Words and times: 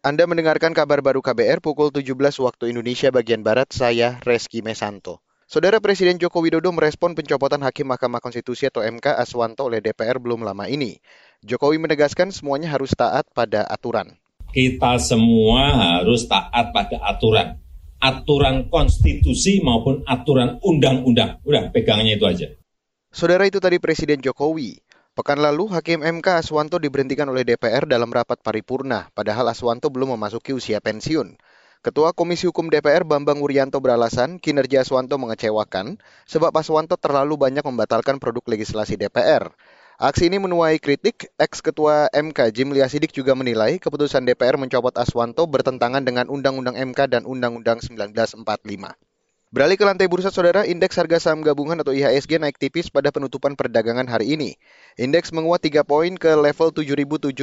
Anda 0.00 0.24
mendengarkan 0.24 0.72
kabar 0.72 1.04
baru 1.04 1.20
KBR 1.20 1.60
pukul 1.60 1.92
17 1.92 2.16
waktu 2.40 2.72
Indonesia 2.72 3.12
bagian 3.12 3.44
Barat, 3.44 3.68
saya 3.68 4.16
Reski 4.24 4.64
Mesanto. 4.64 5.20
Saudara 5.44 5.76
Presiden 5.76 6.16
Joko 6.16 6.40
Widodo 6.40 6.72
merespon 6.72 7.12
pencopotan 7.12 7.60
Hakim 7.60 7.84
Mahkamah 7.84 8.24
Konstitusi 8.24 8.64
atau 8.64 8.80
MK 8.80 9.12
Aswanto 9.20 9.68
oleh 9.68 9.84
DPR 9.84 10.16
belum 10.16 10.40
lama 10.40 10.72
ini. 10.72 10.96
Jokowi 11.44 11.76
menegaskan 11.76 12.32
semuanya 12.32 12.72
harus 12.72 12.96
taat 12.96 13.28
pada 13.36 13.68
aturan. 13.68 14.16
Kita 14.48 14.96
semua 14.96 15.68
harus 16.00 16.24
taat 16.24 16.72
pada 16.72 16.96
aturan. 17.04 17.60
Aturan 18.00 18.72
konstitusi 18.72 19.60
maupun 19.60 20.00
aturan 20.08 20.56
undang-undang. 20.64 21.44
Udah, 21.44 21.68
pegangannya 21.76 22.16
itu 22.16 22.24
aja. 22.24 22.48
Saudara 23.12 23.44
itu 23.44 23.60
tadi 23.60 23.76
Presiden 23.76 24.24
Jokowi. 24.24 24.80
Pekan 25.10 25.42
lalu, 25.42 25.66
Hakim 25.74 26.06
MK 26.06 26.38
Aswanto 26.38 26.78
diberhentikan 26.78 27.26
oleh 27.26 27.42
DPR 27.42 27.82
dalam 27.82 28.14
rapat 28.14 28.38
paripurna, 28.46 29.10
padahal 29.10 29.50
Aswanto 29.50 29.90
belum 29.90 30.14
memasuki 30.14 30.54
usia 30.54 30.78
pensiun. 30.78 31.34
Ketua 31.82 32.14
Komisi 32.14 32.46
Hukum 32.46 32.70
DPR 32.70 33.02
Bambang 33.02 33.42
Wuryanto 33.42 33.82
beralasan 33.82 34.38
kinerja 34.38 34.86
Aswanto 34.86 35.18
mengecewakan 35.18 35.98
sebab 36.30 36.54
Aswanto 36.54 36.94
terlalu 36.94 37.34
banyak 37.34 37.66
membatalkan 37.66 38.22
produk 38.22 38.54
legislasi 38.54 38.94
DPR. 38.94 39.50
Aksi 39.98 40.30
ini 40.30 40.38
menuai 40.38 40.78
kritik, 40.78 41.34
ex-ketua 41.34 42.06
MK 42.14 42.54
Jim 42.54 42.70
Liasidik 42.70 43.10
juga 43.10 43.34
menilai 43.34 43.82
keputusan 43.82 44.22
DPR 44.22 44.62
mencopot 44.62 44.94
Aswanto 44.94 45.42
bertentangan 45.50 46.06
dengan 46.06 46.30
Undang-Undang 46.30 46.78
MK 46.94 47.10
dan 47.10 47.22
Undang-Undang 47.26 47.82
1945. 47.82 49.09
Beralih 49.50 49.74
ke 49.74 49.82
lantai 49.82 50.06
bursa 50.06 50.30
saudara, 50.30 50.62
indeks 50.62 50.94
harga 50.94 51.18
saham 51.18 51.42
gabungan 51.42 51.74
atau 51.82 51.90
IHSG 51.90 52.38
naik 52.38 52.54
tipis 52.54 52.86
pada 52.86 53.10
penutupan 53.10 53.58
perdagangan 53.58 54.06
hari 54.06 54.38
ini. 54.38 54.54
Indeks 54.94 55.34
menguat 55.34 55.66
3 55.66 55.82
poin 55.82 56.14
ke 56.14 56.38
level 56.38 56.70
7075. 56.70 57.34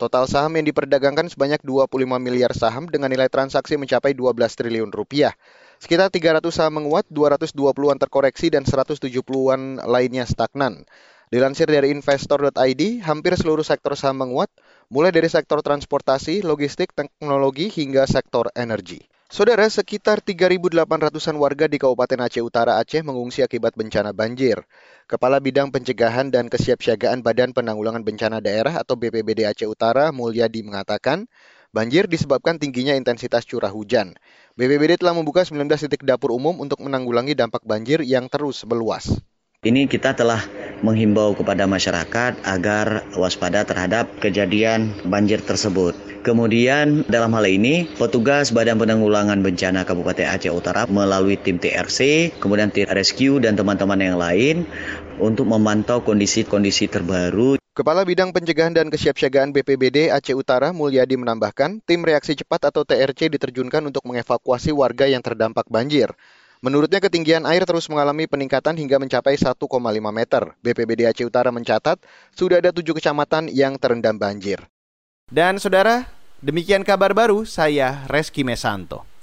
Total 0.00 0.24
saham 0.24 0.52
yang 0.56 0.64
diperdagangkan 0.64 1.28
sebanyak 1.28 1.60
25 1.60 2.08
miliar 2.16 2.56
saham 2.56 2.88
dengan 2.88 3.12
nilai 3.12 3.28
transaksi 3.28 3.76
mencapai 3.76 4.16
12 4.16 4.32
triliun 4.56 4.88
rupiah. 4.96 5.36
Sekitar 5.76 6.08
300 6.08 6.40
saham 6.48 6.80
menguat, 6.80 7.04
220-an 7.12 8.00
terkoreksi 8.00 8.48
dan 8.48 8.64
170-an 8.64 9.84
lainnya 9.84 10.24
stagnan. 10.24 10.88
Dilansir 11.28 11.68
dari 11.68 11.92
investor.id, 11.92 12.82
hampir 13.04 13.36
seluruh 13.36 13.60
sektor 13.60 13.92
saham 13.92 14.24
menguat, 14.24 14.48
mulai 14.88 15.12
dari 15.12 15.28
sektor 15.28 15.60
transportasi, 15.60 16.40
logistik, 16.40 16.96
teknologi 16.96 17.68
hingga 17.68 18.08
sektor 18.08 18.48
energi. 18.56 19.04
Saudara, 19.34 19.66
sekitar 19.66 20.22
3.800-an 20.22 21.34
warga 21.42 21.66
di 21.66 21.74
Kabupaten 21.82 22.22
Aceh 22.22 22.38
Utara 22.38 22.78
Aceh 22.78 23.02
mengungsi 23.02 23.42
akibat 23.42 23.74
bencana 23.74 24.14
banjir. 24.14 24.62
Kepala 25.10 25.42
Bidang 25.42 25.74
Pencegahan 25.74 26.30
dan 26.30 26.46
Kesiapsiagaan 26.46 27.18
Badan 27.18 27.50
Penanggulangan 27.50 28.06
Bencana 28.06 28.38
Daerah 28.38 28.78
atau 28.78 28.94
BPBD 28.94 29.42
Aceh 29.42 29.66
Utara, 29.66 30.14
Mulyadi 30.14 30.62
mengatakan, 30.62 31.26
banjir 31.74 32.06
disebabkan 32.06 32.62
tingginya 32.62 32.94
intensitas 32.94 33.42
curah 33.42 33.74
hujan. 33.74 34.14
BPBD 34.54 35.02
telah 35.02 35.18
membuka 35.18 35.42
19 35.42 35.66
titik 35.66 36.06
dapur 36.06 36.30
umum 36.30 36.54
untuk 36.62 36.78
menanggulangi 36.86 37.34
dampak 37.34 37.66
banjir 37.66 38.06
yang 38.06 38.30
terus 38.30 38.62
meluas. 38.62 39.18
Ini 39.66 39.90
kita 39.90 40.14
telah 40.14 40.46
menghimbau 40.84 41.32
kepada 41.32 41.64
masyarakat 41.64 42.44
agar 42.44 43.08
waspada 43.16 43.64
terhadap 43.64 44.12
kejadian 44.20 44.92
banjir 45.08 45.40
tersebut. 45.40 45.96
Kemudian 46.24 47.04
dalam 47.04 47.36
hal 47.36 47.44
ini 47.44 47.84
petugas 48.00 48.48
Badan 48.48 48.80
Penanggulangan 48.80 49.44
Bencana 49.44 49.84
Kabupaten 49.84 50.24
Aceh 50.24 50.48
Utara 50.48 50.88
melalui 50.88 51.36
tim 51.36 51.60
TRC, 51.60 52.32
kemudian 52.40 52.72
tim 52.72 52.88
rescue 52.88 53.36
dan 53.40 53.56
teman-teman 53.56 54.00
yang 54.00 54.16
lain 54.16 54.64
untuk 55.20 55.44
memantau 55.48 56.00
kondisi-kondisi 56.00 56.88
terbaru. 56.88 57.60
Kepala 57.76 58.06
Bidang 58.08 58.32
Pencegahan 58.32 58.72
dan 58.72 58.88
Kesiapsiagaan 58.88 59.52
BPBD 59.52 60.08
Aceh 60.08 60.32
Utara 60.32 60.72
Mulyadi 60.72 61.20
menambahkan, 61.20 61.84
tim 61.84 62.00
reaksi 62.06 62.38
cepat 62.38 62.72
atau 62.72 62.88
TRC 62.88 63.28
diterjunkan 63.28 63.84
untuk 63.84 64.06
mengevakuasi 64.08 64.72
warga 64.72 65.04
yang 65.04 65.20
terdampak 65.20 65.68
banjir. 65.68 66.14
Menurutnya 66.64 66.96
ketinggian 66.96 67.44
air 67.44 67.60
terus 67.68 67.92
mengalami 67.92 68.24
peningkatan 68.24 68.72
hingga 68.80 68.96
mencapai 68.96 69.36
1,5 69.36 69.52
meter. 70.08 70.42
BPBD 70.64 71.04
Aceh 71.04 71.28
Utara 71.28 71.52
mencatat 71.52 72.00
sudah 72.32 72.56
ada 72.56 72.72
tujuh 72.72 72.96
kecamatan 72.96 73.52
yang 73.52 73.76
terendam 73.76 74.16
banjir. 74.16 74.64
Dan 75.28 75.60
saudara, 75.60 76.08
demikian 76.40 76.80
kabar 76.80 77.12
baru 77.12 77.44
saya 77.44 78.08
Reski 78.08 78.48
Mesanto. 78.48 79.13